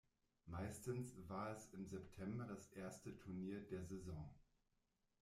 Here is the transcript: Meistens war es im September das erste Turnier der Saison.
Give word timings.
Meistens 0.47 1.11
war 1.29 1.51
es 1.51 1.67
im 1.73 1.85
September 1.85 2.45
das 2.47 2.69
erste 2.71 3.15
Turnier 3.19 3.61
der 3.69 3.85
Saison. 3.85 4.33